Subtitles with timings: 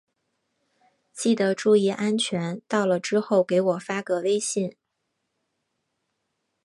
[1.13, 4.75] 记得注意安全，到了之后给我发个微信。